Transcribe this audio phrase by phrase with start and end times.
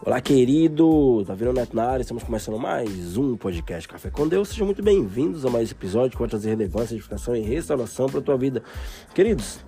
[0.00, 1.24] Olá, querido!
[1.26, 2.02] Tá vendo Neto na área?
[2.02, 4.48] Estamos começando mais um podcast Café com Deus.
[4.48, 8.20] Sejam muito bem-vindos a mais um episódio que vai trazer relevância, edificação e restauração para
[8.20, 8.62] a tua vida.
[9.12, 9.58] Queridos,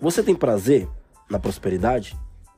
[0.00, 0.88] você tem prazer
[1.30, 2.16] na prosperidade?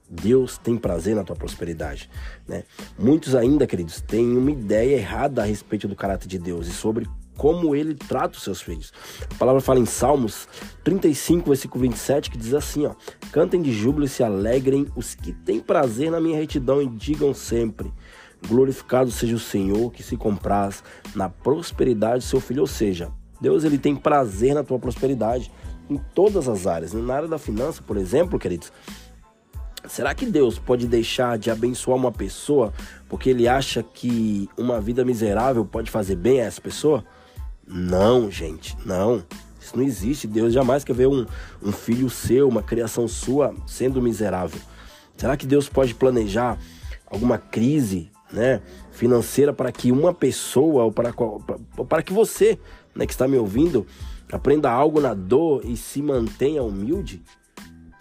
[0.08, 2.08] Deus tem prazer na tua prosperidade,
[2.46, 2.62] né?
[2.96, 7.04] Muitos ainda, queridos, têm uma ideia errada a respeito do caráter de Deus e sobre
[7.36, 8.92] como ele trata os seus filhos.
[9.30, 10.48] A palavra fala em Salmos
[10.82, 12.94] 35, versículo 27, que diz assim, ó:
[13.32, 17.34] Cantem de júbilo e se alegrem os que têm prazer na minha retidão e digam
[17.34, 17.92] sempre:
[18.48, 20.82] Glorificado seja o Senhor que se compraz
[21.14, 23.10] na prosperidade do seu filho, ou seja,
[23.40, 25.52] Deus ele tem prazer na tua prosperidade
[25.88, 26.92] em todas as áreas.
[26.92, 28.72] Na área da finança, por exemplo, queridos,
[29.88, 32.72] Será que Deus pode deixar de abençoar uma pessoa
[33.08, 37.04] porque ele acha que uma vida miserável pode fazer bem a essa pessoa?
[37.66, 39.22] Não, gente, não.
[39.60, 40.26] Isso não existe.
[40.26, 41.26] Deus jamais quer ver um,
[41.62, 44.60] um filho seu, uma criação sua, sendo miserável.
[45.16, 46.58] Será que Deus pode planejar
[47.06, 48.60] alguma crise né,
[48.92, 51.12] financeira para que uma pessoa, ou para,
[51.88, 52.58] para que você
[52.94, 53.86] né, que está me ouvindo,
[54.30, 57.22] aprenda algo na dor e se mantenha humilde?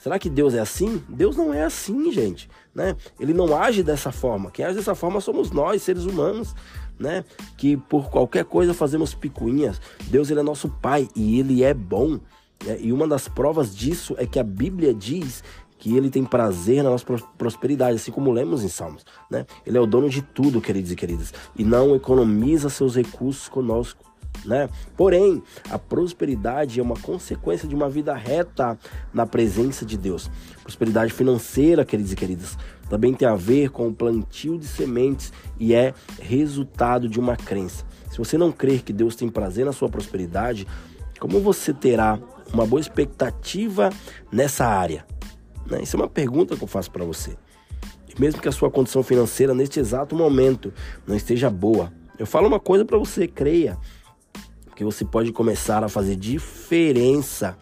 [0.06, 1.02] Será que Deus é assim?
[1.10, 2.96] Deus não é assim, gente, né?
[3.20, 4.52] Ele não age dessa forma.
[4.52, 6.54] Quem age dessa forma somos nós, seres humanos
[7.00, 7.26] né?
[7.58, 9.82] Que por qualquer coisa fazemos picuinhas.
[10.04, 12.20] Deus ele é nosso Pai e ele é bom.
[12.64, 12.78] Né?
[12.82, 15.44] E uma das provas disso é que a Bíblia diz
[15.80, 17.04] que ele tem prazer na nossa
[17.36, 19.48] prosperidade, assim como lemos em Salmos, né?
[19.66, 24.06] Ele é o dono de tudo, queridos e queridas, e não economiza seus recursos conosco
[24.44, 24.70] né?
[24.98, 28.78] Porém, a prosperidade é uma consequência de uma vida reta
[29.14, 30.30] na presença de Deus.
[30.64, 32.58] Prosperidade financeira, queridos e queridas,
[32.90, 37.86] também tem a ver com o plantio de sementes e é resultado de uma crença.
[38.12, 40.68] Se você não crer que Deus tem prazer na sua prosperidade,
[41.20, 42.20] como você terá
[42.54, 43.90] uma boa expectativa
[44.32, 45.06] nessa área?
[45.66, 45.82] Né?
[45.82, 47.36] Isso é uma pergunta que eu faço para você.
[48.18, 50.74] Mesmo que a sua condição financeira neste exato momento
[51.06, 53.78] não esteja boa, eu falo uma coisa para você, creia
[54.76, 57.58] porque você pode começar a fazer diferença,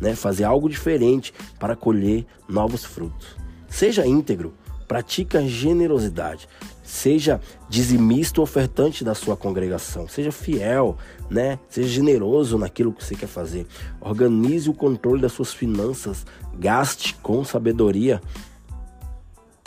[0.00, 0.16] né?
[0.16, 3.36] Fazer algo diferente para colher novos frutos.
[3.68, 4.52] Seja íntegro,
[4.88, 6.48] pratica generosidade,
[6.82, 10.98] seja dizimista ofertante da sua congregação, seja fiel,
[11.30, 11.60] né?
[11.68, 13.64] Seja generoso naquilo que você quer fazer.
[14.00, 16.26] Organize o controle das suas finanças,
[16.58, 18.20] gaste com sabedoria,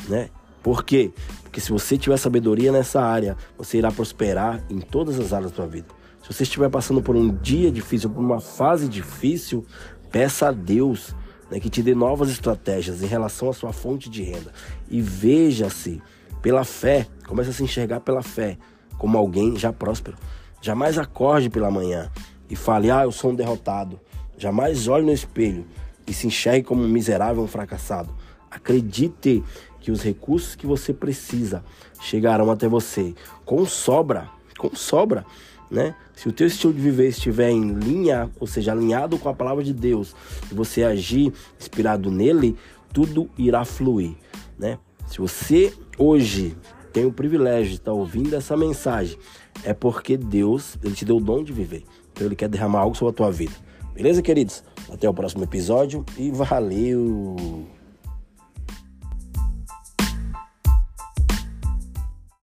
[0.09, 0.29] né?
[0.61, 1.13] Por quê?
[1.43, 5.55] Porque se você tiver sabedoria nessa área, você irá prosperar em todas as áreas da
[5.55, 6.00] sua vida.
[6.21, 9.65] Se você estiver passando por um dia difícil, por uma fase difícil,
[10.11, 11.15] peça a Deus
[11.49, 14.53] né, que te dê novas estratégias em relação à sua fonte de renda.
[14.89, 16.01] E veja-se
[16.41, 18.57] pela fé, comece a se enxergar pela fé
[18.97, 20.17] como alguém já próspero.
[20.61, 22.09] Jamais acorde pela manhã
[22.49, 23.99] e fale, ah, eu sou um derrotado.
[24.37, 25.65] Jamais olhe no espelho
[26.07, 28.13] e se enxergue como um miserável, um fracassado.
[28.49, 29.43] Acredite
[29.79, 31.63] que os recursos que você precisa
[31.99, 35.25] chegarão até você com sobra, com sobra
[35.71, 35.95] né?
[36.13, 39.63] Se o teu estilo de viver estiver em linha, ou seja, alinhado com a palavra
[39.63, 40.13] de Deus,
[40.51, 42.57] e você agir inspirado nele,
[42.93, 44.13] tudo irá fluir,
[44.59, 44.77] né?
[45.07, 46.55] Se você hoje
[46.91, 49.17] tem o privilégio de estar ouvindo essa mensagem,
[49.63, 51.83] é porque Deus, ele te deu o dom de viver.
[52.11, 53.53] Então ele quer derramar algo sobre a tua vida.
[53.93, 54.63] Beleza, queridos?
[54.91, 57.80] Até o próximo episódio e valeu!